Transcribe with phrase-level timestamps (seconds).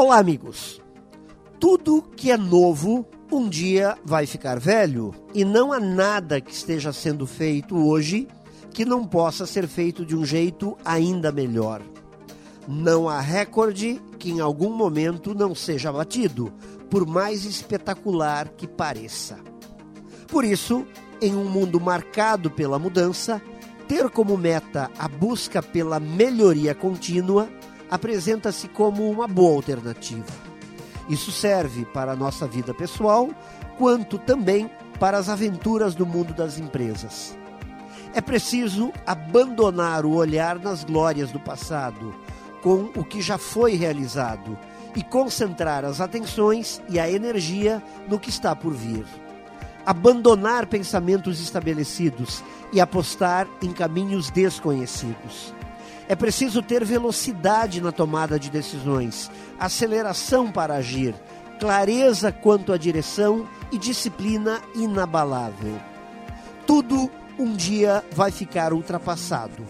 [0.00, 0.80] Olá, amigos.
[1.58, 6.92] Tudo que é novo um dia vai ficar velho e não há nada que esteja
[6.92, 8.28] sendo feito hoje
[8.72, 11.82] que não possa ser feito de um jeito ainda melhor.
[12.68, 16.52] Não há recorde que em algum momento não seja batido,
[16.88, 19.40] por mais espetacular que pareça.
[20.28, 20.86] Por isso,
[21.20, 23.42] em um mundo marcado pela mudança,
[23.88, 27.48] ter como meta a busca pela melhoria contínua
[27.90, 30.32] apresenta-se como uma boa alternativa.
[31.08, 33.30] Isso serve para a nossa vida pessoal,
[33.78, 34.70] quanto também
[35.00, 37.36] para as aventuras do mundo das empresas.
[38.14, 42.14] É preciso abandonar o olhar nas glórias do passado,
[42.62, 44.58] com o que já foi realizado,
[44.96, 49.04] e concentrar as atenções e a energia no que está por vir.
[49.86, 55.54] Abandonar pensamentos estabelecidos e apostar em caminhos desconhecidos.
[56.08, 59.30] É preciso ter velocidade na tomada de decisões,
[59.60, 61.14] aceleração para agir,
[61.60, 65.78] clareza quanto à direção e disciplina inabalável.
[66.66, 69.66] Tudo um dia vai ficar ultrapassado.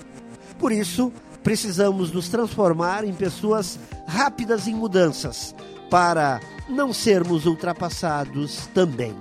[0.60, 1.12] Por isso,
[1.42, 5.54] precisamos nos transformar em pessoas rápidas em mudanças
[5.90, 9.16] para não sermos ultrapassados também.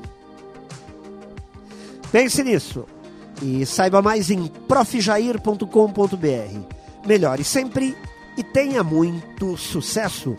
[2.12, 2.86] Pense nisso
[3.42, 6.77] e saiba mais em profjair.com.br.
[7.06, 7.96] Melhore sempre
[8.38, 10.36] e tenha muito sucesso!